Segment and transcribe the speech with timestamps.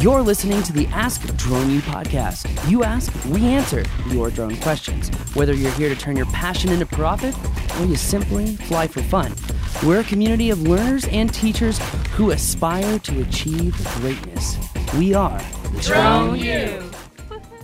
[0.00, 2.70] You're listening to the Ask Drone U podcast.
[2.70, 5.08] You ask, we answer your drone questions.
[5.34, 7.34] Whether you're here to turn your passion into profit
[7.80, 9.34] or you simply fly for fun,
[9.84, 11.80] we're a community of learners and teachers
[12.12, 14.56] who aspire to achieve greatness.
[14.96, 15.42] We are
[15.80, 16.90] Drone U.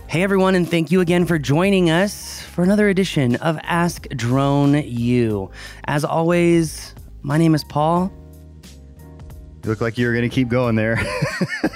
[0.08, 4.82] Hey everyone, and thank you again for joining us for another edition of Ask Drone
[4.84, 5.52] U.
[5.84, 8.12] As always, my name is Paul.
[9.64, 10.98] You look like you were going to keep going there.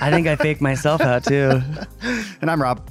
[0.02, 1.62] I think I faked myself out too.
[2.42, 2.86] and I'm Rob.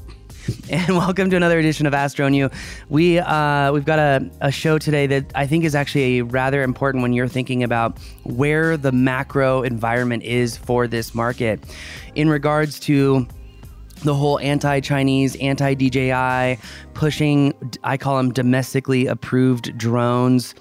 [0.72, 2.50] And welcome to another edition of Ask Drone U.
[2.90, 6.64] We uh, we've got a, a show today that I think is actually a rather
[6.64, 11.64] important when you're thinking about where the macro environment is for this market
[12.16, 13.28] in regards to
[14.04, 16.60] the whole anti-Chinese, anti-DJI,
[16.96, 20.56] pushing I call them domestically approved drones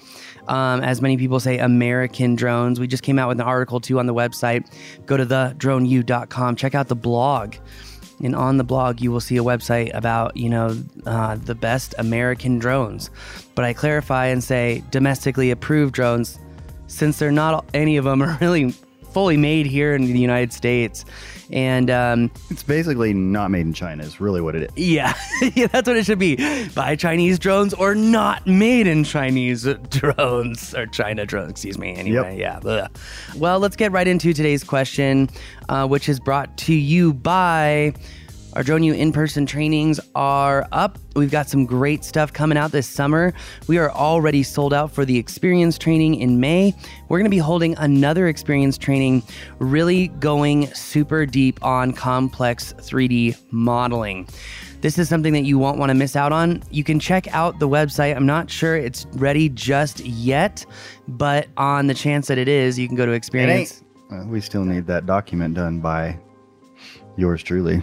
[0.49, 2.81] um, as many people say, American drones.
[2.81, 4.67] We just came out with an article too on the website.
[5.07, 6.57] Go to thedroneu.com.
[6.57, 7.57] Check out the blog.
[8.23, 11.95] And on the blog, you will see a website about, you know, uh, the best
[11.99, 13.11] American drones.
[13.55, 16.39] But I clarify and say domestically approved drones,
[16.87, 18.75] since they're not any of them are really
[19.17, 21.07] fully made here in the United States
[21.51, 24.03] and um, it's basically not made in China.
[24.03, 24.71] Is really what it is.
[24.77, 25.15] Yeah,
[25.55, 26.37] yeah, that's what it should be.
[26.75, 31.51] Buy Chinese drones or not made in Chinese drones or China drones.
[31.51, 31.95] Excuse me.
[31.95, 32.63] Anyway, yep.
[32.65, 32.71] yeah.
[32.71, 32.91] Ugh.
[33.37, 35.31] Well, let's get right into today's question,
[35.71, 37.95] uh, which is brought to you by
[38.57, 40.97] our Drone U in person trainings are up.
[41.15, 43.35] We've got some great stuff coming out this summer.
[43.67, 46.75] We are already sold out for the experience training in May.
[47.11, 49.25] We're going to be holding another experience training,
[49.59, 54.27] really going super deep on complex 3D modeling.
[54.81, 56.63] This is something that you won't want to miss out on.
[56.71, 58.17] You can check out the website.
[58.17, 60.65] I'm not sure it's ready just yet,
[61.09, 63.85] but on the chance that it is, you can go to experience.
[64.11, 66.19] Uh, we still need that document done by
[67.19, 67.83] yours truly.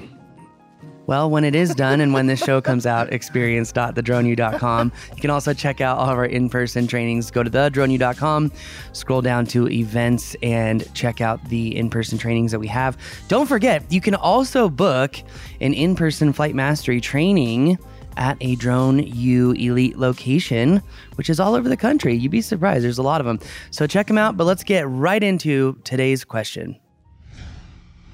[1.06, 4.92] Well, when it is done and when this show comes out, experience.thedroneu.com.
[5.16, 7.30] You can also check out all of our in person trainings.
[7.30, 8.52] Go to thedroneu.com,
[8.94, 12.98] scroll down to events, and check out the in person trainings that we have.
[13.28, 15.18] Don't forget, you can also book
[15.60, 17.78] an in person flight mastery training
[18.16, 20.82] at a Drone U Elite location,
[21.16, 22.14] which is all over the country.
[22.16, 22.86] You'd be surprised.
[22.86, 23.40] There's a lot of them.
[23.72, 24.38] So check them out.
[24.38, 26.80] But let's get right into today's question.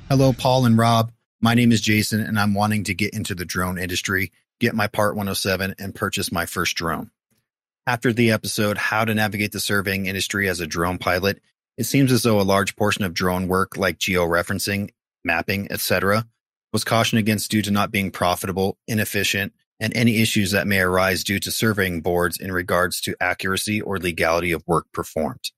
[0.09, 1.11] Hello, Paul and Rob.
[1.41, 4.87] My name is Jason, and I'm wanting to get into the drone industry, get my
[4.87, 7.11] Part 107, and purchase my first drone.
[7.87, 11.41] After the episode, How to Navigate the Surveying Industry as a Drone Pilot,
[11.77, 14.89] it seems as though a large portion of drone work, like georeferencing,
[15.23, 16.27] mapping, etc.,
[16.73, 21.23] was cautioned against due to not being profitable, inefficient, and any issues that may arise
[21.23, 25.51] due to surveying boards in regards to accuracy or legality of work performed.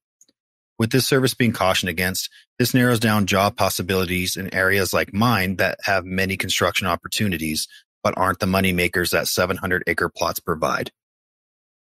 [0.81, 5.57] With this service being cautioned against, this narrows down job possibilities in areas like mine
[5.57, 7.67] that have many construction opportunities,
[8.01, 10.89] but aren't the money makers that 700 acre plots provide.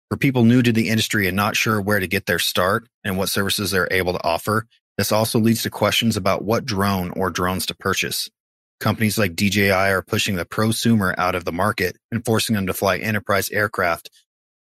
[0.09, 3.19] For people new to the industry and not sure where to get their start and
[3.19, 4.65] what services they're able to offer,
[4.97, 8.31] this also leads to questions about what drone or drones to purchase.
[8.79, 12.73] Companies like DJI are pushing the prosumer out of the market and forcing them to
[12.73, 14.09] fly enterprise aircraft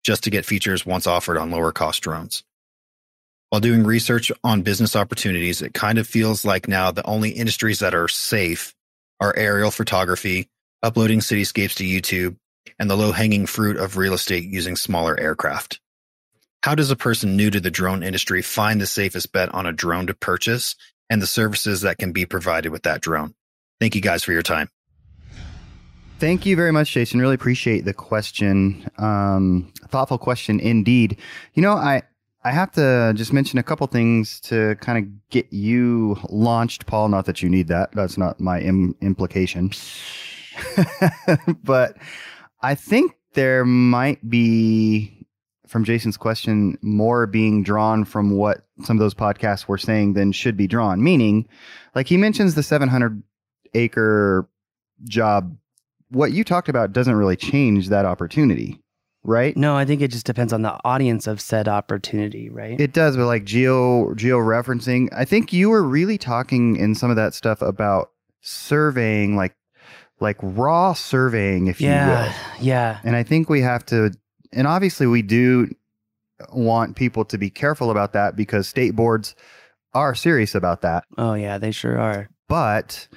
[0.03, 2.43] just to get features once offered on lower cost drones.
[3.55, 7.79] While doing research on business opportunities, it kind of feels like now the only industries
[7.79, 8.75] that are safe
[9.21, 10.49] are aerial photography,
[10.83, 12.37] uploading cityscapes to YouTube,
[12.81, 15.79] and the low hanging fruit of real estate using smaller aircraft.
[16.65, 19.73] How does a person new to the drone industry find the safest bet on a
[19.73, 20.75] drone to purchase
[21.09, 23.35] and the services that can be provided with that drone?
[23.79, 24.69] Thank you guys for your time.
[26.19, 27.21] Thank you very much, Jason.
[27.21, 28.91] Really appreciate the question.
[28.99, 31.19] Um, thoughtful question indeed.
[31.55, 32.03] You know, I,
[32.45, 37.09] I have to just mention a couple things to kind of get you launched, Paul.
[37.09, 37.93] Not that you need that.
[37.93, 39.71] That's not my Im- implication.
[41.65, 41.97] but
[42.61, 45.27] I think there might be,
[45.67, 50.31] from Jason's question, more being drawn from what some of those podcasts were saying than
[50.31, 51.03] should be drawn.
[51.03, 51.49] Meaning,
[51.95, 53.23] like he mentions the 700
[53.73, 54.47] acre
[55.05, 55.57] job.
[56.11, 58.84] What you talked about doesn't really change that opportunity
[59.25, 59.57] right?
[59.57, 62.81] No, I think it just depends on the audience of said opportunity, right?
[62.81, 67.11] It does, but like geo geo referencing, I think you were really talking in some
[67.11, 68.11] of that stuff about
[68.41, 69.57] surveying, like
[70.21, 72.67] like raw surveying, if yeah, you will.
[72.67, 73.01] Yeah.
[73.05, 74.13] And I think we have to,
[74.53, 75.75] and obviously we do
[76.53, 79.35] want people to be careful about that because state boards
[79.93, 81.05] are serious about that.
[81.19, 82.29] Oh yeah, they sure are.
[82.49, 83.09] But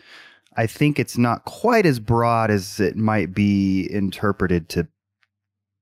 [0.56, 4.88] I think it's not quite as broad as it might be interpreted to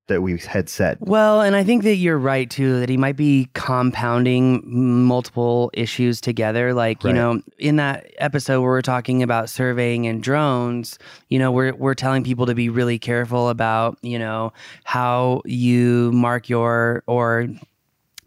[0.08, 0.98] that we had said.
[1.00, 6.22] Well, and I think that you're right too, that he might be compounding multiple issues
[6.22, 6.74] together.
[6.74, 11.00] Like, you know, in that episode where we're talking about surveying and drones,
[11.30, 14.54] you know, we're we're telling people to be really careful about, you know,
[14.84, 17.48] how you mark your or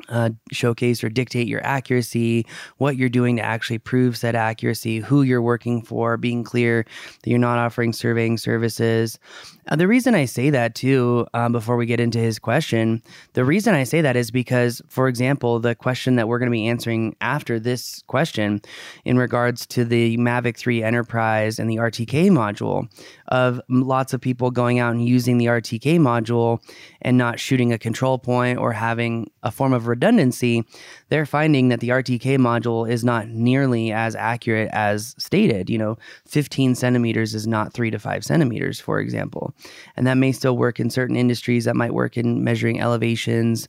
[0.09, 2.47] uh, showcase or dictate your accuracy,
[2.79, 6.87] what you're doing to actually prove said accuracy, who you're working for, being clear
[7.23, 9.19] that you're not offering surveying services.
[9.69, 13.03] Uh, the reason I say that too, um, before we get into his question,
[13.35, 16.53] the reason I say that is because, for example, the question that we're going to
[16.53, 18.63] be answering after this question
[19.05, 22.89] in regards to the Mavic 3 Enterprise and the RTK module,
[23.29, 26.61] of lots of people going out and using the RTK module
[27.03, 30.65] and not shooting a control point or having a form of redundancy,
[31.11, 35.69] they're finding that the RTK module is not nearly as accurate as stated.
[35.69, 39.55] You know, 15 centimeters is not three to five centimeters, for example.
[39.97, 43.69] And that may still work in certain industries, that might work in measuring elevations.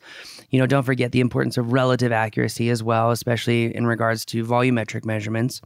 [0.49, 4.43] You know, don't forget the importance of relative accuracy as well, especially in regards to
[4.43, 5.61] volumetric measurements.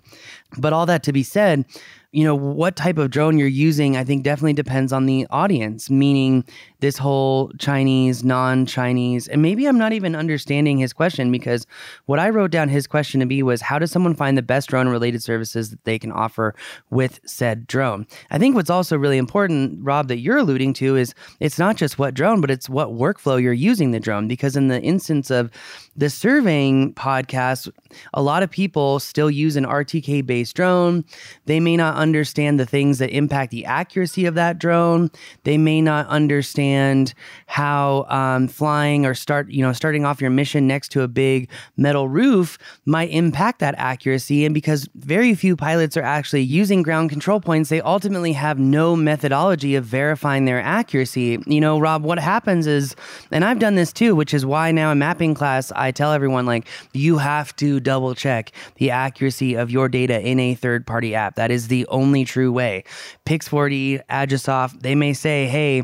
[0.58, 1.66] But all that to be said,
[2.14, 5.90] you know what type of drone you're using i think definitely depends on the audience
[5.90, 6.46] meaning
[6.80, 11.68] this whole chinese non-chinese and maybe i'm not even understanding his question because
[12.06, 14.70] what i wrote down his question to be was how does someone find the best
[14.70, 16.56] drone related services that they can offer
[16.90, 18.06] with said drone?
[18.32, 21.98] I think what's also really important rob that you're alluding to is it's not just
[21.98, 25.50] what drone but it's what workflow you're using the drone because in the instance of
[25.96, 27.70] the surveying podcast
[28.14, 31.04] a lot of people still use an rtk based drone
[31.46, 35.12] they may not understand the things that impact the accuracy of that drone.
[35.44, 37.14] They may not understand
[37.48, 41.50] how um, flying or start, you know, starting off your mission next to a big
[41.78, 44.46] metal roof might impact that accuracy.
[44.46, 48.96] And because very few pilots are actually using ground control points, they ultimately have no
[48.96, 51.40] methodology of verifying their accuracy.
[51.46, 52.96] You know, Rob, what happens is,
[53.32, 56.46] and I've done this too, which is why now in mapping class, I tell everyone
[56.46, 61.14] like, you have to double check the accuracy of your data in a third party
[61.14, 61.36] app.
[61.36, 62.86] That is the only true way.
[63.26, 65.84] Pix4D, Agisoft, they may say, hey,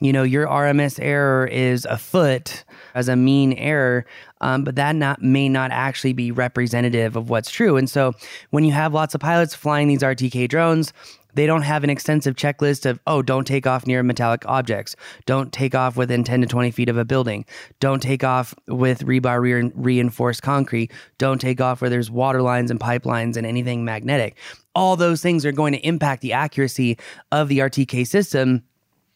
[0.00, 2.64] you know, your RMS error is a foot
[2.94, 4.06] as a mean error,
[4.40, 7.76] um, but that not may not actually be representative of what's true.
[7.76, 8.14] And so
[8.50, 10.92] when you have lots of pilots flying these RTK drones,
[11.34, 14.96] they don't have an extensive checklist of, oh, don't take off near metallic objects.
[15.26, 17.44] Don't take off within 10 to 20 feet of a building.
[17.78, 20.92] Don't take off with rebar re- reinforced concrete.
[21.18, 24.36] Don't take off where there's water lines and pipelines and anything magnetic.
[24.74, 26.98] All those things are going to impact the accuracy
[27.32, 28.62] of the RTK system.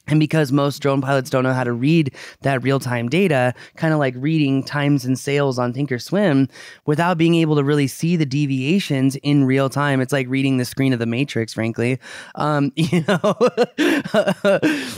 [0.07, 3.95] And because most drone pilots don't know how to read that real time data, kind
[3.95, 6.51] of like reading times and sales on Thinkorswim,
[6.85, 10.65] without being able to really see the deviations in real time, it's like reading the
[10.65, 11.99] screen of the Matrix, frankly.
[12.35, 13.35] Um, you know,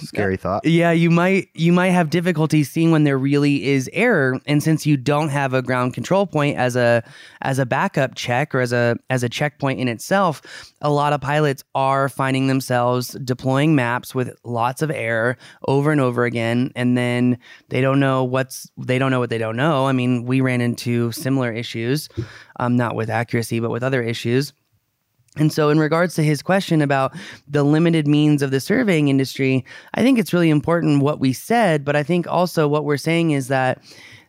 [0.03, 0.65] Scary thought.
[0.65, 4.87] yeah, you might you might have difficulty seeing when there really is error, and since
[4.87, 7.05] you don't have a ground control point as a
[7.43, 10.43] as a backup check or as a as a checkpoint in itself,
[10.81, 15.37] a lot of pilots are finding themselves deploying maps with lots of error
[15.69, 17.39] over and over again, and then
[17.69, 19.87] they don't know what's they don't know what they don't know.
[19.87, 22.09] I mean, we ran into similar issues,
[22.59, 24.53] um, not with accuracy, but with other issues.
[25.37, 27.15] And so, in regards to his question about
[27.47, 29.65] the limited means of the surveying industry,
[29.95, 33.33] I think it's really important what we said, but I think also what we're saying
[33.33, 33.83] is that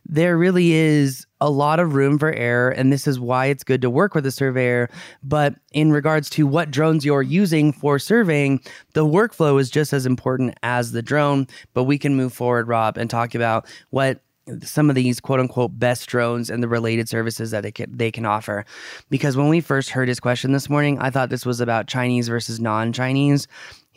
[0.08, 3.82] there really is a lot of room for error, and this is why it's good
[3.82, 4.88] to work with a surveyor.
[5.22, 8.60] But in regards to what drones you're using for surveying,
[8.94, 11.46] the workflow is just as important as the drone.
[11.74, 14.20] But we can move forward, Rob, and talk about what
[14.62, 18.10] some of these quote unquote best drones and the related services that they can, they
[18.10, 18.64] can offer.
[19.10, 22.28] Because when we first heard his question this morning, I thought this was about Chinese
[22.28, 23.46] versus non Chinese.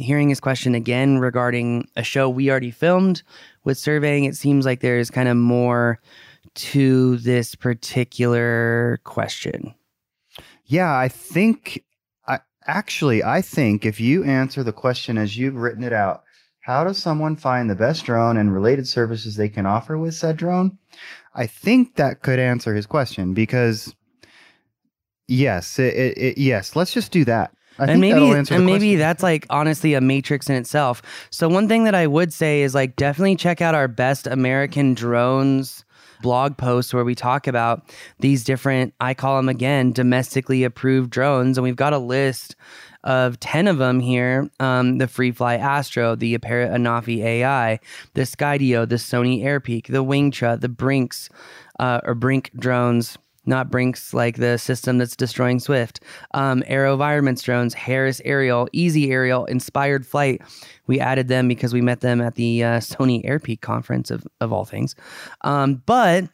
[0.02, 3.22] Hearing his question again regarding a show we already filmed
[3.64, 6.00] with surveying, it seems like there's kind of more
[6.56, 9.74] to this particular question.
[10.66, 11.84] Yeah, I think
[12.28, 16.24] I actually I think if you answer the question as you've written it out,
[16.62, 20.38] how does someone find the best drone and related services they can offer with said
[20.38, 20.78] drone?
[21.36, 23.96] I think that could answer his question because
[25.28, 27.54] yes, it, it, it- yes, let's just do that.
[27.82, 31.02] I and maybe and maybe that's like honestly a matrix in itself.
[31.32, 34.94] So one thing that I would say is like definitely check out our best American
[34.94, 35.84] drones
[36.22, 37.82] blog post where we talk about
[38.20, 41.58] these different I call them again domestically approved drones.
[41.58, 42.56] And we've got a list
[43.04, 47.80] of 10 of them here um, the Freefly Astro, the Apparent Anafi AI,
[48.14, 51.30] the Skydio, the Sony Airpeak, the Wingtra, the Brinks
[51.80, 56.00] uh, or Brinc drones not Brinks, like the system that's destroying Swift.
[56.34, 60.42] Um, AeroVironments drones, Harris Aerial, Easy Aerial, Inspired Flight.
[60.88, 64.54] We added them because we met them at the uh, Sony Airpeak conference of, of
[64.54, 64.96] all things.
[65.42, 66.26] Um, but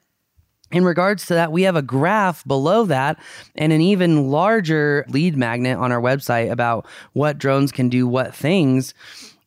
[0.72, 3.18] in regards to that, we have a graph below that
[3.56, 8.36] and an even larger lead magnet on our website about what drones can do what
[8.36, 8.94] things.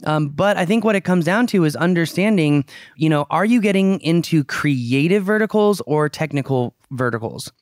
[0.05, 2.65] Um, but I think what it comes down to is understanding,
[2.97, 7.53] you know, are you getting into creative verticals or technical verticals?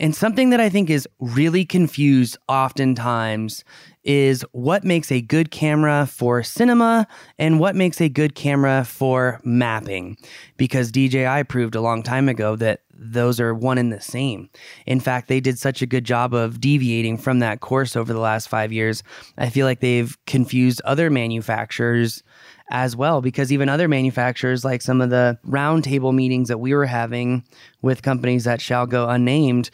[0.00, 3.64] And something that I think is really confused oftentimes
[4.04, 7.06] is what makes a good camera for cinema
[7.38, 10.16] and what makes a good camera for mapping.
[10.56, 14.50] Because DJI proved a long time ago that those are one and the same.
[14.86, 18.18] In fact, they did such a good job of deviating from that course over the
[18.18, 19.02] last five years.
[19.36, 22.22] I feel like they've confused other manufacturers
[22.70, 26.86] as well because even other manufacturers like some of the roundtable meetings that we were
[26.86, 27.42] having
[27.82, 29.70] with companies that shall go unnamed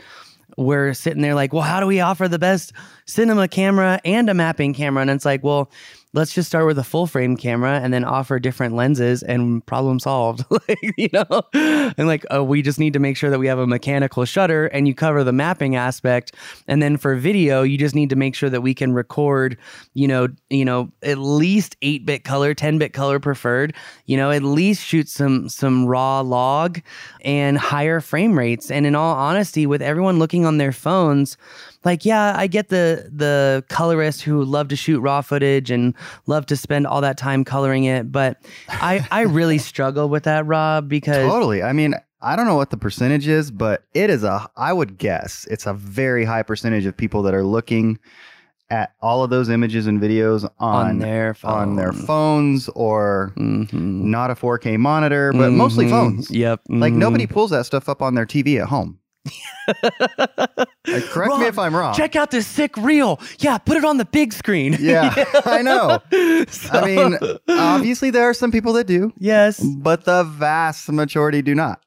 [0.56, 2.72] we're sitting there like well how do we offer the best
[3.06, 5.02] cinema camera and a mapping camera?
[5.02, 5.70] And it's like well
[6.14, 10.00] let's just start with a full frame camera and then offer different lenses and problem
[10.00, 10.44] solved.
[10.68, 11.42] Like you know?
[11.99, 14.66] And like oh we just need to make sure that we have a mechanical shutter
[14.66, 16.33] and you cover the mapping aspect.
[16.68, 19.59] And then for video you just need to make sure that we can record
[19.94, 23.75] you know you know at least 8-bit color 10-bit color preferred
[24.06, 26.80] you know at least shoot some some raw log
[27.23, 28.71] and higher frame rates.
[28.71, 31.37] And in all honesty with everyone looking on their phones
[31.85, 35.95] like yeah i get the the colorists who love to shoot raw footage and
[36.26, 38.38] love to spend all that time coloring it but
[38.69, 41.62] i i really struggle with that rob because Totally.
[41.62, 44.97] I mean, I don't know what the percentage is, but it is a, I would
[44.97, 47.99] guess it's a very high percentage of people that are looking
[48.71, 51.50] at all of those images and videos on, on their phone.
[51.53, 53.69] on their phones or Mhm.
[54.05, 55.91] not a 4K monitor, but mostly Mhm.
[55.91, 56.31] phones.
[56.31, 56.97] yep Like mhm.
[56.97, 58.99] nobody pulls that stuff up on their TV at home.
[60.87, 61.95] Like, correct me if I'm wrong.
[61.95, 65.14] check out this sick reel yeah put it on the big screen Yeah,
[65.45, 65.99] I know.
[66.49, 71.40] So- I mean, obviously there are some people that do, yes but the vast majority
[71.43, 71.81] do not.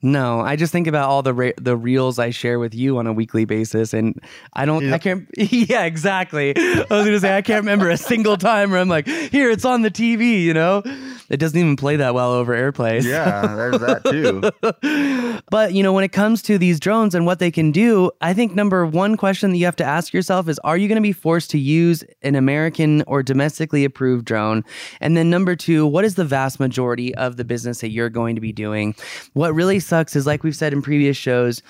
[0.00, 3.08] No, I just think about all the re- the reels I share with you on
[3.08, 4.14] a weekly basis, and
[4.52, 4.92] I don't.
[4.92, 5.28] I can't.
[5.38, 6.54] Yeah, exactly.
[6.56, 9.64] I was gonna say I can't remember a single time where I'm like, here, it's
[9.64, 10.42] on the TV.
[10.42, 10.82] You know,
[11.28, 13.02] it doesn't even play that well over AirPlay.
[13.02, 15.40] Yeah, there's that too.
[15.50, 18.34] but you know, when it comes to these drones and what they can do, I
[18.34, 21.02] think number one question that you have to ask yourself is: Are you going to
[21.02, 24.64] be forced to use an American or domestically approved drone?
[25.00, 28.36] And then number two, what is the vast majority of the business that you're going
[28.36, 28.94] to be doing?
[29.32, 31.62] What really sucks is, like we've said in previous shows,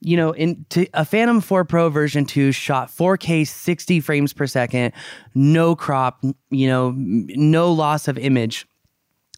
[0.00, 4.46] you know, in to, a Phantom 4 Pro version 2 shot 4K 60 frames per
[4.46, 4.92] second,
[5.34, 8.66] no crop, you know, no loss of image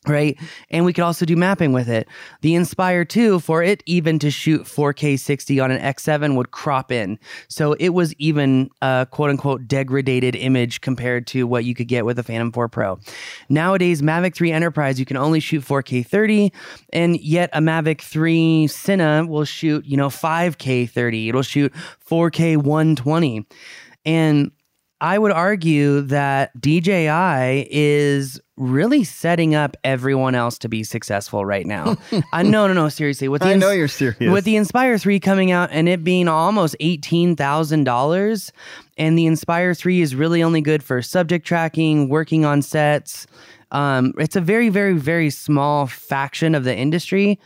[0.08, 0.38] right?
[0.70, 2.08] And we could also do mapping with it.
[2.40, 6.90] The Inspire 2, for it even to shoot 4K 60 on an X7 would crop
[6.90, 7.18] in.
[7.48, 12.04] So it was even a quote unquote degraded image compared to what you could get
[12.04, 12.98] with a Phantom 4 Pro.
[13.48, 16.52] Nowadays, Mavic 3 Enterprise, you can only shoot 4K 30,
[16.92, 21.28] and yet a Mavic 3 Cine will shoot, you know, 5K 30.
[21.28, 21.72] It'll shoot
[22.08, 23.46] 4K 120.
[24.04, 24.52] And
[25.00, 31.64] I would argue that DJI is really setting up everyone else to be successful right
[31.64, 31.96] now.
[32.32, 34.32] I no no no seriously with the I know you're serious.
[34.32, 38.50] with the Inspire 3 coming out and it being almost $18,000
[38.96, 43.28] and the Inspire 3 is really only good for subject tracking, working on sets.
[43.70, 47.38] Um, it's a very very very small faction of the industry.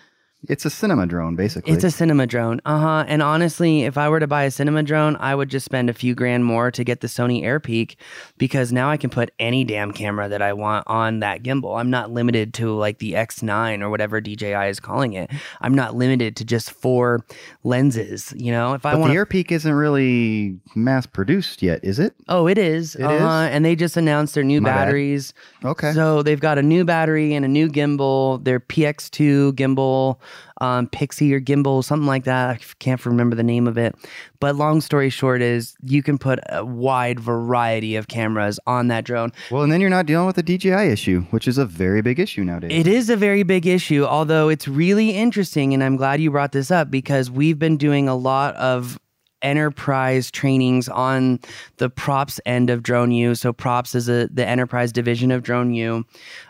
[0.49, 1.73] It's a cinema drone, basically.
[1.73, 2.61] It's a cinema drone.
[2.65, 3.05] Uh huh.
[3.07, 5.95] And honestly, if I were to buy a cinema drone, I would just spend a
[5.95, 7.97] few grand more to get the Sony Airpeak
[8.39, 11.79] because now I can put any damn camera that I want on that gimbal.
[11.79, 15.31] I'm not limited to like the X9 or whatever DJI is calling it.
[15.61, 17.25] I'm not limited to just four
[17.63, 18.35] lenses.
[18.37, 22.15] You know, if I want the AirPeak isn't really mass produced yet, is it?
[22.29, 22.97] Oh, it is.
[22.97, 23.15] It uh-huh.
[23.15, 23.55] is?
[23.55, 24.85] And they just announced their new My bad.
[24.87, 25.35] batteries.
[25.65, 25.93] Okay.
[25.93, 28.43] So they've got a new battery and a new gimbal.
[28.43, 30.19] Their PX2 gimbal,
[30.61, 32.51] um, Pixie or gimbal, something like that.
[32.51, 33.95] I can't remember the name of it.
[34.41, 39.05] But long story short is you can put a wide variety of cameras on that
[39.05, 39.33] drone.
[39.51, 42.21] well, and then you're not dealing with the DJI issue, which is a very big
[42.21, 42.71] issue nowadays.
[42.73, 46.53] It is a very big issue, although it's really interesting, and I'm glad you brought
[46.53, 48.99] this up because we've been doing a lot of
[49.43, 51.41] enterprise trainings on
[51.77, 53.35] the props end of drone u.
[53.35, 56.05] So props is a, the enterprise division of drone u.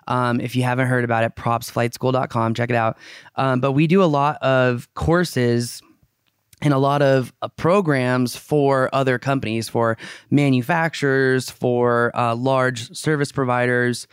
[0.08, 2.96] Um, if you haven't heard about it propsflightschool.com check it out.
[3.36, 5.82] Um, but we do a lot of courses
[6.62, 9.98] and a lot of uh, programs for other companies, for
[10.30, 14.06] manufacturers, for uh, large service providers,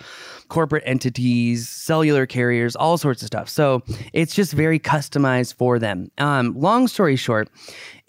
[0.49, 3.49] corporate entities, cellular carriers, all sorts of stuff.
[3.49, 6.11] So it's just very customized for them.
[6.17, 7.49] Um, long story short,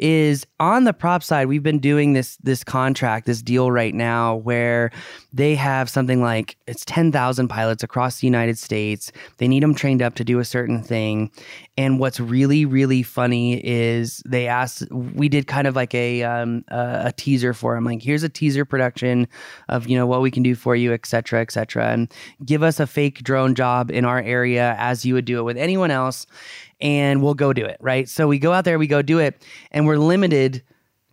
[0.00, 4.36] is on the prop side, we've been doing this this contract, this deal right now
[4.36, 4.90] where
[5.30, 9.12] they have something like it's 10,000 pilots across the United States.
[9.36, 11.30] They need them trained up to do a certain thing.
[11.76, 16.64] And what's really really funny is they asked we did kind of like a um,
[16.68, 19.28] a, a teaser for them like here's a teaser production
[19.68, 21.88] of you know what we can do for you, et cetera, et cetera.
[21.88, 22.10] And
[22.44, 25.56] give us a fake drone job in our area as you would do it with
[25.56, 26.26] anyone else
[26.80, 28.08] and we'll go do it, right?
[28.08, 30.62] So we go out there, we go do it, and we're limited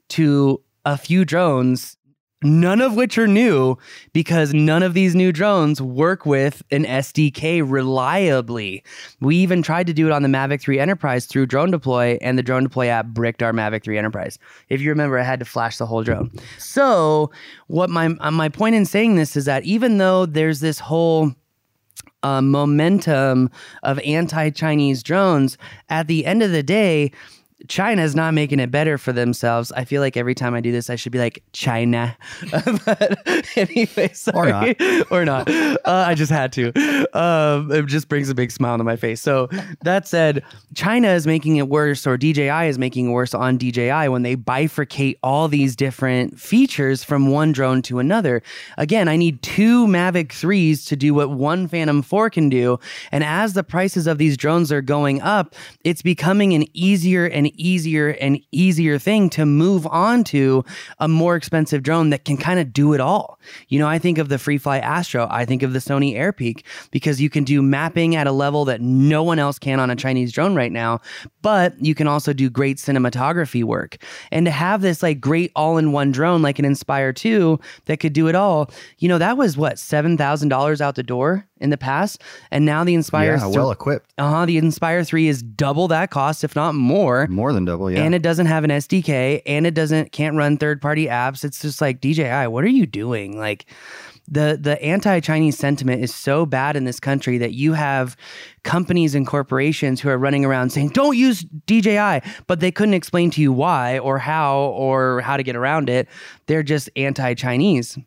[0.09, 1.97] to a few drones,
[2.44, 3.77] none of which are new
[4.13, 8.84] because none of these new drones work with an SDK reliably.
[9.20, 12.38] We even tried to do it on the Mavic 3 Enterprise through Drone Deploy, and
[12.38, 14.38] the Drone Deploy app bricked our Mavic 3 Enterprise.
[14.70, 16.32] If you remember, I had to flash the whole drone.
[16.58, 17.32] So,
[17.67, 21.34] what my uh, my point in saying this is that even though there's this whole
[22.24, 23.50] uh, momentum
[23.84, 25.58] of anti Chinese drones,
[25.89, 27.12] at the end of the day,
[27.67, 29.71] China's not making it better for themselves.
[29.71, 32.17] I feel like every time I do this, I should be like China.
[32.86, 33.17] but
[33.57, 34.51] anyway, sorry.
[34.51, 35.12] Or not.
[35.12, 35.50] or not.
[35.50, 36.71] Uh, I just had to.
[37.17, 39.21] Um, it just brings a big smile to my face.
[39.21, 39.50] So
[39.81, 40.43] that said,
[40.75, 44.36] China is making it worse, or DJI is making it worse on DJI when they
[44.36, 48.41] bifurcate all these different features from one drone to another.
[48.77, 52.79] Again, I need two Mavic 3s to do what one Phantom 4 can do.
[53.12, 57.51] And as the prices of these drones are going up, it's becoming an easier and
[57.57, 60.63] easier and easier thing to move on to
[60.99, 63.39] a more expensive drone that can kind of do it all.
[63.67, 67.21] You know, I think of the FreeFly Astro, I think of the Sony Airpeak because
[67.21, 70.31] you can do mapping at a level that no one else can on a Chinese
[70.31, 71.01] drone right now,
[71.41, 73.97] but you can also do great cinematography work.
[74.31, 78.27] And to have this like great all-in-one drone like an Inspire 2 that could do
[78.27, 82.21] it all, you know, that was what, $7,000 out the door in the past,
[82.51, 84.13] and now the Inspire yeah, well equipped.
[84.17, 88.01] uh-huh, the Inspire 3 is double that cost if not more More than double, yeah.
[88.01, 91.44] and it doesn't have an SDK and it doesn't can't run third party apps.
[91.44, 93.38] It's just like DJI, what are you doing?
[93.38, 93.67] Like
[94.27, 98.17] the the anti-Chinese sentiment is so bad in this country that you have
[98.63, 103.29] companies and corporations who are running around saying don't use DJI, but they couldn't explain
[103.32, 106.08] to you why or how or how to get around it.
[106.48, 108.00] They're just anti-Chinese.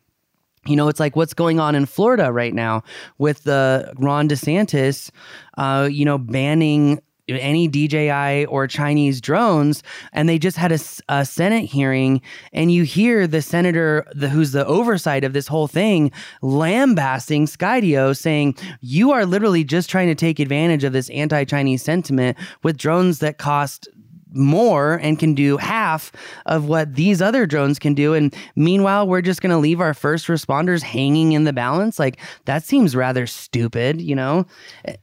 [0.67, 2.83] You know, it's like what's going on in Florida right now
[3.17, 5.09] with the Ron DeSantis,
[5.57, 7.01] uh, you know, banning
[7.39, 12.21] any DJI or Chinese drones, and they just had a, a Senate hearing,
[12.53, 18.15] and you hear the senator, the, who's the oversight of this whole thing, lambasting Skydio,
[18.17, 23.19] saying you are literally just trying to take advantage of this anti-Chinese sentiment with drones
[23.19, 23.87] that cost
[24.33, 26.11] more and can do half
[26.45, 28.13] of what these other drones can do.
[28.13, 31.99] And meanwhile, we're just going to leave our first responders hanging in the balance.
[31.99, 34.45] Like that seems rather stupid, you know?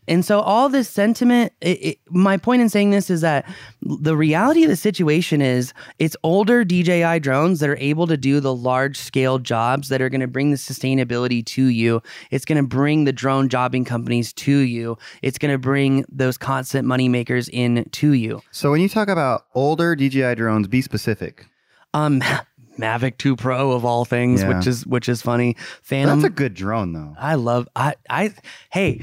[0.06, 3.44] And so all this sentiment, it, it, my point in saying this is that
[3.82, 8.40] the reality of the situation is it's older DJI drones that are able to do
[8.40, 12.02] the large scale jobs that are going to bring the sustainability to you.
[12.30, 14.96] It's going to bring the drone jobbing companies to you.
[15.22, 18.40] It's going to bring those constant money makers in to you.
[18.50, 19.17] so when you talk about
[19.54, 21.46] older DJI drones, be specific.
[21.94, 22.20] Um,
[22.78, 24.56] Mavic 2 Pro of all things, Yeah.
[24.56, 25.56] which is which is funny.
[25.82, 26.20] Phantom.
[26.20, 27.14] That's a good drone, though.
[27.18, 28.32] I love I I
[28.70, 29.02] hey,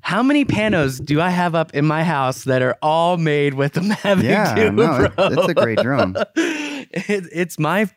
[0.00, 3.74] how many panos do I have up in my house that are all made with
[3.74, 5.26] the Mavic Yeah, 2 no, Pro?
[5.28, 6.16] it's a great drone.
[6.36, 7.88] it, it's my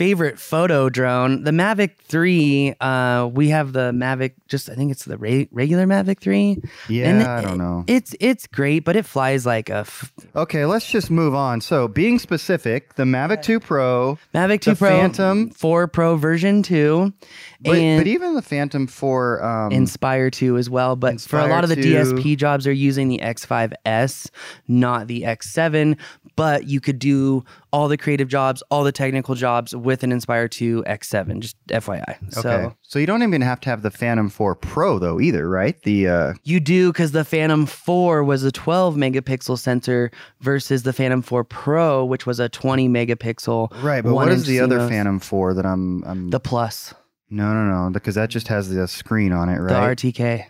[0.00, 1.44] favorite photo drone.
[1.44, 5.84] The Mavic 3, uh, we have the Mavic, just I think it's the re- regular
[5.86, 6.56] Mavic 3.
[6.88, 7.84] Yeah, And I don't know.
[7.86, 11.60] It's it's great, but it flies like a f- Okay, let's just move on.
[11.60, 15.50] So, being specific, the Mavic 2 Pro, Mavic 2 The Pro, Phantom.
[15.50, 17.12] 4 Pro version 2,
[17.60, 20.96] but, but even the Phantom 4, um, Inspire 2 as well.
[20.96, 21.82] But for a lot of the 2.
[21.82, 24.30] DSP jobs, are using the X5S,
[24.66, 25.98] not the X7.
[26.36, 30.48] But you could do all the creative jobs, all the technical jobs with an Inspire
[30.48, 31.40] 2 X7.
[31.40, 32.02] Just FYI.
[32.08, 32.30] okay.
[32.30, 35.80] So So, you don't even have to have the Phantom 4 Pro, though, either, right?
[35.82, 40.92] The uh, you do because the Phantom 4 was a 12 megapixel sensor versus the
[40.92, 43.82] Phantom 4 Pro, which was a 20 megapixel.
[43.82, 44.88] right, but what is the other CMOS.
[44.88, 46.02] Phantom 4 that I'm?
[46.04, 46.94] I'm The Plus,
[47.28, 49.96] no, no, no, because that just has the screen on it, right?
[49.96, 50.08] the?
[50.08, 50.44] RTK.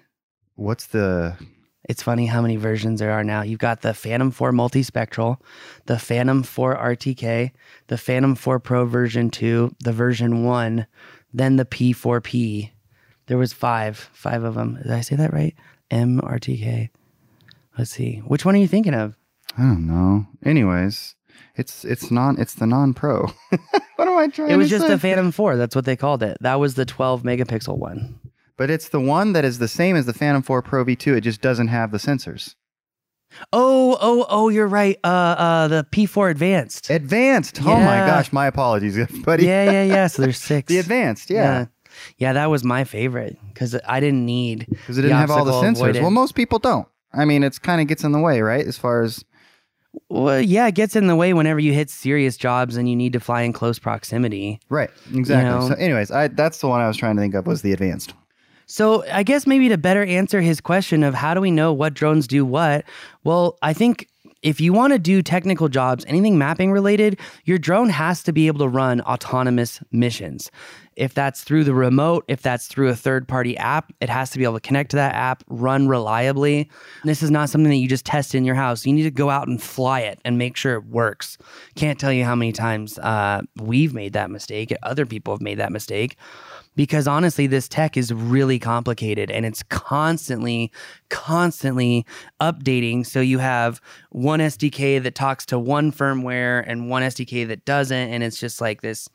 [0.55, 1.37] What's the?
[1.91, 3.43] It's funny how many versions there are now.
[3.43, 5.39] You've got the Phantom 4 multispectral,
[5.87, 7.51] the Phantom 4 RTK,
[7.89, 10.87] the Phantom 4 Pro version 2, the version 1,
[11.35, 12.71] then the P4P.
[13.27, 14.79] There was five, five of them.
[14.81, 15.57] Did I say that right?
[15.91, 16.91] MRTK.
[17.77, 18.23] Let's see.
[18.25, 19.17] Which one are you thinking of?
[19.59, 20.27] I don't know.
[20.45, 21.17] Anyways,
[21.57, 23.33] It's it's non it's the non pro.
[23.97, 24.31] what am I trying?
[24.31, 24.55] To do?
[24.55, 24.91] It was just say?
[24.91, 25.57] the Phantom 4.
[25.57, 26.39] That's what they called it.
[26.41, 28.20] That was the 12 megapixel one.
[28.61, 31.17] But it's the one that is the same as the Phantom 4 Pro V2.
[31.17, 32.57] It just doesn't have the sensors.
[33.55, 34.99] Oh, oh, oh, you're right.
[35.03, 36.91] Uh, uh, the P4 Advanced.
[36.91, 37.59] Advanced.
[37.63, 39.47] Oh my gosh, my apologies, buddy.
[39.47, 40.07] yeah, yeah, yeah.
[40.09, 40.69] So there's six.
[40.69, 41.43] The advanced, yeah.
[41.43, 41.67] yeah.
[42.19, 45.53] Yeah, that was my favorite because I didn't need Because it didn't have all the
[45.53, 45.95] sensors.
[45.95, 46.03] avoidant.
[46.03, 46.87] Well, most people don't.
[47.15, 48.67] I mean, it's kind of gets in the way, right?
[48.67, 49.25] As far as
[50.11, 53.15] Well, yeah, it gets in the way whenever you hit serious jobs and you need
[53.15, 54.61] to fly in close proximity.
[54.69, 55.51] right, exactly.
[55.51, 55.67] know.
[55.67, 58.13] So, anyways, I that's the one I was trying to think of was the advanced.
[58.71, 61.93] So, I guess maybe to better answer his question of how do we know what
[61.93, 62.85] drones do what,
[63.25, 64.07] well, I think
[64.43, 68.47] if you want to do technical jobs, anything mapping related, your drone has to be
[68.47, 70.53] able to run autonomous missions.
[70.95, 74.39] If that's through the remote, if that's through a third party app, it has to
[74.39, 76.71] be able to connect to that app, run reliably.
[77.03, 78.87] This is not something that you just test in your house.
[78.87, 81.39] You need to go out and fly it and make sure it works.
[81.75, 85.59] Can't tell you how many times uh, we've made that mistake, other people have made
[85.59, 86.17] that mistake
[86.77, 90.71] because honestly this tech is really complicated and it's constantly
[91.09, 92.07] constantly
[92.41, 93.05] updating.
[93.07, 93.81] So you have
[94.11, 98.11] one SDK that talks to one firmware and one SDK that doesn't.
[98.11, 99.09] And it's just like this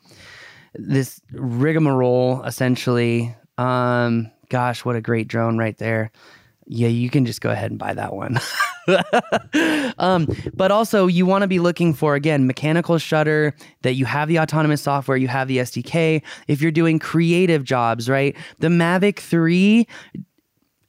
[0.74, 3.34] this rigmarole essentially.
[3.58, 6.10] Um gosh what a great drone right there.
[6.66, 8.38] Yeah you can just go ahead and buy that one
[9.98, 14.28] um, but also you want to be looking for again mechanical shutter that you have
[14.28, 19.18] the autonomous software you have the sdk if you're doing creative jobs right the mavic
[19.18, 19.86] 3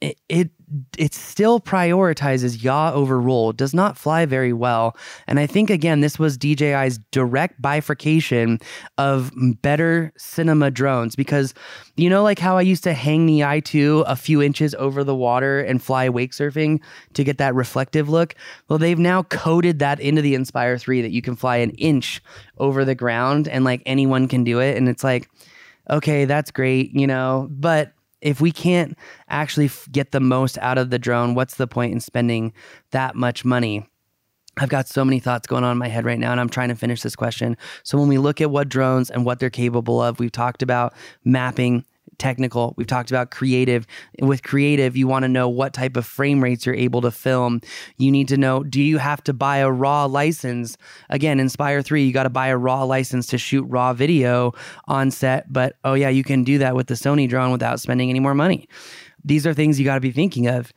[0.01, 0.51] it, it
[0.97, 4.97] it still prioritizes yaw over roll does not fly very well.
[5.27, 8.59] And i think again this was dji's direct bifurcation
[8.97, 11.53] of better cinema drones because
[11.95, 15.15] you know like how i used to hang the i2 a few inches over the
[15.15, 16.81] water and fly wake surfing
[17.13, 18.35] to get that reflective look?
[18.67, 22.21] Well they've now coded that into the inspire 3 that you can fly an inch
[22.57, 24.75] over the ground and like anyone can do it.
[24.75, 25.29] And it's like
[25.89, 27.47] okay that's great you know?
[27.49, 28.97] But if we can't
[29.29, 32.53] actually get the most out of the drone, what's the point in spending
[32.91, 33.87] that much money?
[34.59, 36.69] I've got so many thoughts going on in my head right now, and I'm trying
[36.69, 37.57] to finish this question.
[37.83, 40.93] So, when we look at what drones and what they're capable of, we've talked about
[41.23, 41.85] mapping,
[42.17, 43.85] technical, we've talked about creative.
[44.21, 47.61] With creative, you want to know what type of frame rates you're able to film.
[47.97, 50.77] You need to know do you have to buy a raw license?
[51.09, 54.53] Again, Inspire 3, you got to buy a raw license to shoot raw video
[54.87, 58.09] on set, but oh, yeah, you can do that with the Sony drone without spending
[58.09, 58.67] any more money.
[59.23, 60.71] These are things you got to be thinking of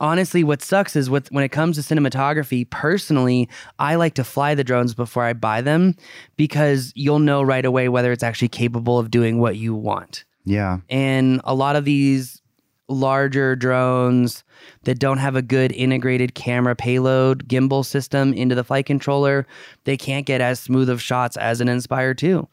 [0.00, 4.54] honestly what sucks is with when it comes to cinematography personally i like to fly
[4.54, 5.94] the drones before i buy them
[6.36, 10.78] because you'll know right away whether it's actually capable of doing what you want Yeah,
[10.90, 12.42] and a lot of these
[12.88, 14.44] larger drones
[14.84, 19.46] that don't have a good integrated camera payload gimbal system into the flight controller
[19.84, 22.46] they can't get as smooth of shots as an inspire 2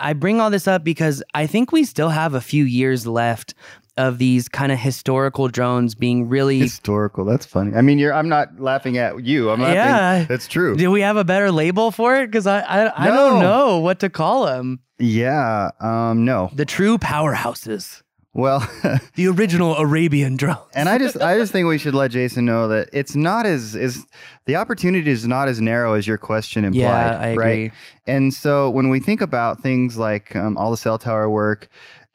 [0.00, 3.54] i bring all this up because i think we still have a few years left
[3.96, 7.24] of these kind of historical drones being really historical.
[7.24, 7.74] That's funny.
[7.74, 8.14] I mean, you're.
[8.14, 9.50] I'm not laughing at you.
[9.50, 9.76] I'm laughing.
[9.76, 10.24] Yeah.
[10.24, 10.76] that's true.
[10.76, 14.00] do we have a better label for it because I, I i don't know what
[14.00, 15.70] to call them Yeah.
[15.80, 16.24] Um.
[16.24, 16.50] No.
[16.54, 18.02] the true powerhouses
[18.34, 18.60] Well.
[19.14, 22.68] the original arabian drone and I just I just think we should let Jason know
[22.68, 24.06] that it's not as is
[24.46, 26.80] the opportunity is not as narrow as your question implied.
[26.80, 27.44] Yeah, I agree.
[27.44, 27.72] Right?
[28.06, 31.68] And so when we think about things like um, all the cell tower work,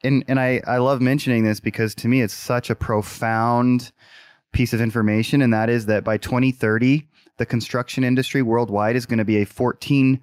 [0.04, 3.92] and and I I love mentioning this because to me it's such a profound
[4.52, 7.06] piece of information, and that is that by 2030
[7.36, 10.20] the construction industry worldwide is going to be a 14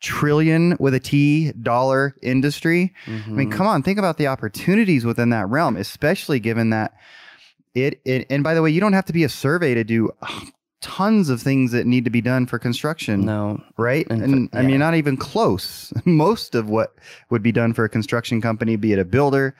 [0.00, 2.92] trillion with a T dollar industry.
[3.06, 3.36] I Mm-hmm.
[3.36, 6.94] mean, come on, think about the opportunities within that realm, especially given that
[7.74, 10.10] it, it and by the way, you don't have to be a survey to do
[10.82, 14.06] tons of things that need to be done for construction, no right?
[14.08, 15.92] In And fa- I mean, not even close.
[16.04, 16.94] Most of what
[17.30, 19.54] would be done for a construction company, be it a builder,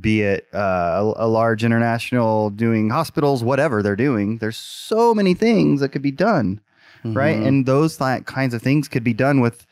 [0.00, 5.34] be it uh, a, a large international doing hospitals, whatever they're doing, there's so many
[5.34, 6.60] things that could be done,
[7.04, 7.36] right?
[7.38, 7.46] Mhm.
[7.46, 9.66] And those th- kinds of things could be done with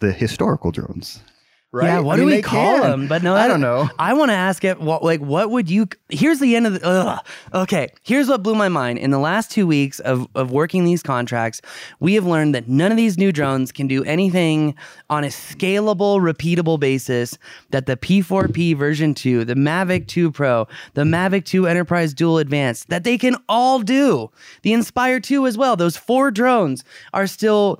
[0.00, 1.22] the historical drones.
[1.70, 1.86] Right?
[1.88, 2.90] Yeah, what I do mean, we call can.
[2.90, 3.08] them?
[3.08, 3.90] But no, I that- don't know.
[3.98, 4.80] I want to ask it.
[4.80, 5.86] What like what would you?
[6.08, 6.80] Here's the end of the.
[6.86, 7.26] Ugh.
[7.52, 8.98] Okay, here's what blew my mind.
[8.98, 11.60] In the last two weeks of of working these contracts,
[12.00, 14.74] we have learned that none of these new drones can do anything
[15.10, 17.36] on a scalable, repeatable basis
[17.68, 22.88] that the P4P version two, the Mavic 2 Pro, the Mavic 2 Enterprise Dual Advanced,
[22.88, 24.30] that they can all do.
[24.62, 25.76] The Inspire 2 as well.
[25.76, 27.78] Those four drones are still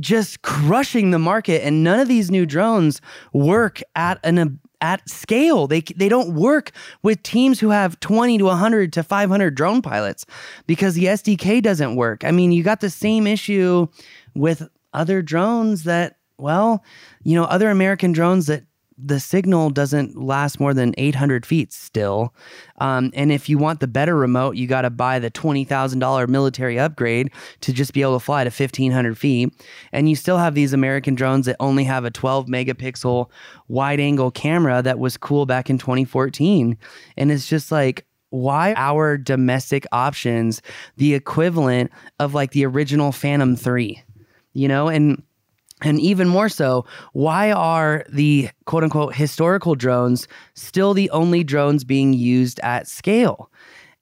[0.00, 3.00] just crushing the market and none of these new drones
[3.32, 4.46] work at an uh,
[4.80, 5.66] at scale.
[5.66, 6.70] They they don't work
[7.02, 10.24] with teams who have 20 to 100 to 500 drone pilots
[10.66, 12.24] because the SDK doesn't work.
[12.24, 13.88] I mean you got the same issue
[14.34, 16.84] with other drones that, well,
[17.22, 18.64] you know, other American drones that
[19.00, 22.34] the signal doesn't last more than 800 feet still.
[22.80, 26.78] Um, and if you want the better remote, you got to buy the $20,000 military
[26.78, 27.30] upgrade
[27.60, 29.52] to just be able to fly to 1500 feet.
[29.92, 33.30] And you still have these American drones that only have a 12 megapixel
[33.68, 36.76] wide angle camera that was cool back in 2014.
[37.16, 40.60] And it's just like, why our domestic options
[40.98, 44.02] the equivalent of like the original Phantom 3?
[44.52, 45.22] You know, and
[45.82, 51.84] and even more so, why are the quote unquote historical drones still the only drones
[51.84, 53.50] being used at scale?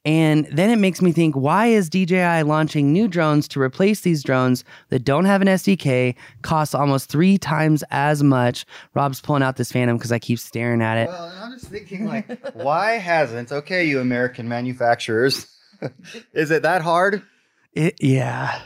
[0.07, 4.23] And then it makes me think why is DJI launching new drones to replace these
[4.23, 8.65] drones that don't have an SDK, cost almost three times as much?
[8.95, 11.09] Rob's pulling out this Phantom because I keep staring at it.
[11.09, 13.51] Well, I'm just thinking, like, why hasn't?
[13.51, 15.49] Okay, you American manufacturers,
[16.33, 17.21] is it that hard?
[17.73, 18.61] It, yeah.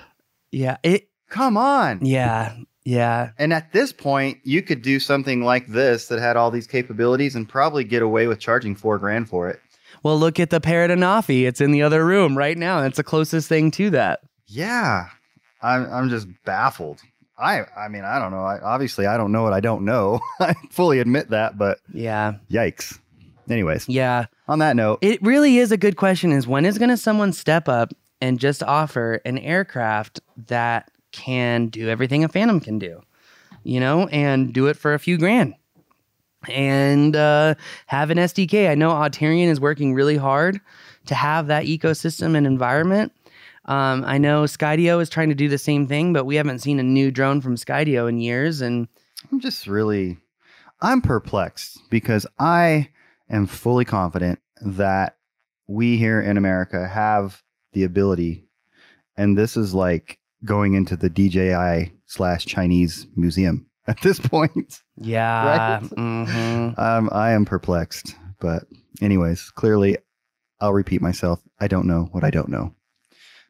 [0.52, 0.76] Yeah.
[0.82, 2.04] It, Come on.
[2.04, 2.54] yeah.
[2.90, 3.30] Yeah.
[3.38, 7.36] And at this point, you could do something like this that had all these capabilities
[7.36, 9.60] and probably get away with charging four grand for it.
[10.02, 11.46] Well, look at the Parrot Anafi.
[11.46, 12.82] It's in the other room right now.
[12.82, 14.20] It's the closest thing to that.
[14.46, 15.06] Yeah,
[15.62, 17.00] I'm I'm just baffled.
[17.38, 18.42] I I mean I don't know.
[18.42, 20.20] I, obviously I don't know what I don't know.
[20.40, 22.34] I fully admit that, but Yeah.
[22.50, 22.98] yikes.
[23.48, 24.26] Anyways, Yeah.
[24.48, 27.32] on that note, It really is a good question is when is going to someone
[27.32, 33.00] step up and just offer an aircraft that can do everything a Phantom can do,
[33.64, 35.54] you know, and do it for a few grand
[36.48, 37.54] and uh,
[37.86, 38.70] have an SDK.
[38.70, 40.60] I know Auterion is working really hard
[41.06, 43.12] to have that ecosystem and environment.
[43.66, 46.80] Um, I know Skydio is trying to do the same thing, but we haven't seen
[46.80, 48.60] a new drone from Skydio in years.
[48.60, 48.88] And
[49.30, 50.16] I'm just really
[50.80, 52.88] I'm perplexed because I
[53.28, 55.16] am fully confident that
[55.66, 57.42] we here in America have
[57.72, 58.48] the ability,
[59.16, 64.80] and this is like going into the DJI slash Chinese museum at this point.
[64.96, 65.82] yeah, Right?
[65.82, 66.78] mhm.
[66.78, 68.64] Um, I am perplexed, but
[69.00, 69.98] anyways, clearly,
[70.60, 71.40] I'll repeat myself.
[71.60, 72.74] I don't know what I don't know.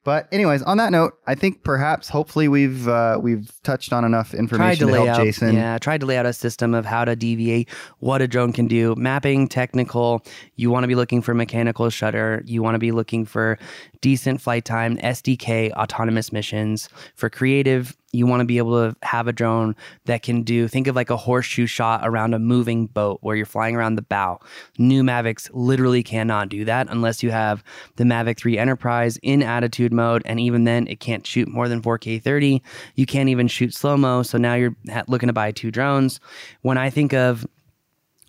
[0.03, 4.33] But anyways, on that note, I think perhaps, hopefully, we've uh, we've touched on enough
[4.33, 5.55] information to to, help out, Jason.
[5.55, 8.67] yeah, tried to lay out a system of how to deviate what a drone can
[8.67, 8.95] do.
[8.97, 10.25] Mapping, technical.
[10.57, 12.43] You want to be looking for mechanical shutter.
[12.47, 13.59] You want to be looking for
[14.01, 16.89] decent flight time, SDK, autonomous missions.
[17.15, 20.67] For creative, you want to be able to have a drone that can do.
[20.67, 24.03] Think of like a horseshoe shot around a moving boat where you're flying around the
[24.03, 24.41] bow.
[24.79, 27.63] New Mavics literally cannot do that unless you have
[27.97, 31.83] the Mavic 3 Enterprise in attitude mode, and even then, it can't shoot more than
[31.83, 32.63] 4K 30.
[32.97, 34.23] You can't even shoot slow mo.
[34.23, 36.21] So now you're looking to buy two drones.
[36.63, 37.47] When I think of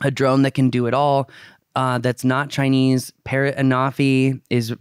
[0.02, 1.30] a drone that can do it all,
[1.76, 4.76] uh, that's not Chinese, Parrot Anafi is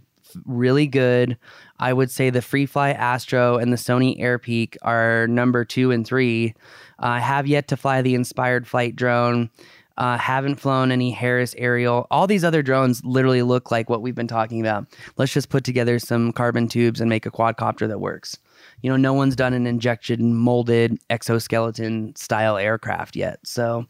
[0.45, 1.37] really good.
[1.79, 6.53] I would say the FreeFly Astro and the Sony Airpeak are number two and three.
[6.99, 9.49] I have yet to fly the Inspired Flight drone.
[9.97, 12.07] Uh, haven't flown any Harris Aerial.
[12.09, 14.87] All these other drones literally look like what we've been talking about.
[15.17, 18.37] Let's just put together some carbon tubes and make a quadcopter that works.
[18.81, 23.39] You know, no one's done an injection molded exoskeleton style aircraft yet.
[23.43, 23.85] So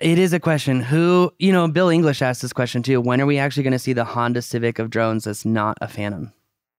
[0.00, 0.80] it is a question.
[0.80, 3.00] Who, you know, Bill English asked this question too.
[3.00, 5.88] When are we actually going to see the Honda Civic of drones that's not a
[5.88, 6.32] Phantom?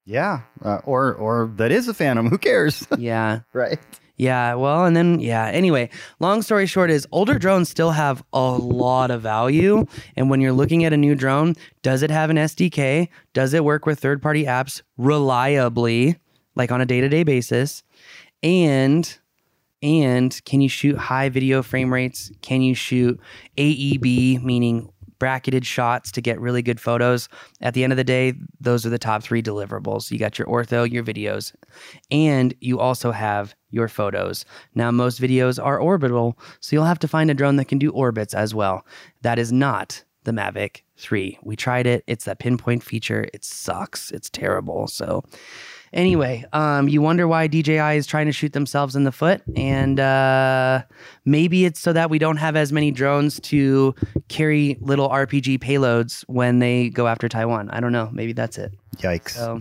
[0.06, 2.30] Yeah, uh, or or that is a Phantom.
[2.30, 3.42] Who cares, Yeah.
[3.54, 3.80] right?
[4.18, 5.46] Yeah, well, and then yeah.
[5.48, 9.86] Anyway, long story short is older drones still have a lot of value,
[10.18, 13.08] and when you're looking at a new drone, does it have an SDK?
[13.34, 16.18] Does it work with third-party apps reliably,
[16.56, 17.84] like on a day-to-day basis?
[18.44, 19.18] And
[19.82, 22.32] and can you shoot high video frame rates?
[22.42, 23.20] Can you shoot
[23.58, 27.30] AEB, meaning bracketed shots to get really good photos?
[27.62, 30.12] At the end of the day, those are the top three deliverables.
[30.12, 31.54] You got your ortho, your videos,
[32.12, 34.46] and you also have your photos.
[34.76, 37.92] Now, most videos are orbital, so you'll have to find a drone that can do
[37.92, 38.86] orbits as well.
[39.22, 41.40] That is not the Mavic 3.
[41.44, 42.04] We tried it.
[42.06, 43.28] It's that pinpoint feature.
[43.34, 44.12] It sucks.
[44.12, 44.88] It's terrible.
[44.88, 45.24] So,
[45.94, 50.00] anyway, um, you wonder why DJI is trying to shoot themselves in the foot, and
[50.00, 50.84] uh,
[51.26, 53.96] maybe it's so that we don't have as many drones to
[54.28, 57.70] carry little RPG payloads when they go after Taiwan.
[57.70, 58.10] I don't know.
[58.12, 58.74] Maybe that's it.
[58.98, 59.32] Yikes.
[59.32, 59.60] So,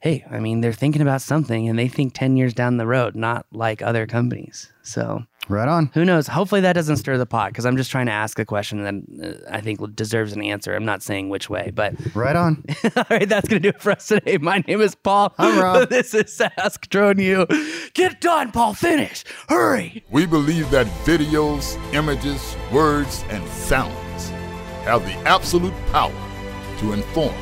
[0.00, 3.14] hey, I mean, they're thinking about something and they think 10 years down the road,
[3.14, 4.72] not like other companies.
[4.82, 5.90] So, right on.
[5.94, 6.26] who knows?
[6.26, 9.44] Hopefully, that doesn't stir the pot because I'm just trying to ask a question that
[9.46, 10.74] uh, I think deserves an answer.
[10.74, 12.64] I'm not saying which way, but Right on.
[12.96, 14.38] all right, that's going to do it for us today.
[14.38, 15.34] My name is Paul.
[15.38, 15.88] I'm Rob.
[15.88, 17.46] this is Ask Drone U.
[17.94, 18.74] Get done, Paul.
[18.74, 19.24] Finish.
[19.48, 20.04] Hurry.
[20.10, 24.30] We believe that videos, images, words, and sounds
[24.84, 26.12] have the absolute power
[26.78, 27.34] to inform,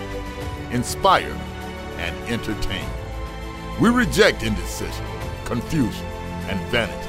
[0.71, 1.37] inspire,
[1.99, 2.89] and entertain.
[3.81, 5.07] We reject indecision,
[5.45, 6.05] confusion,
[6.49, 7.09] and vanity,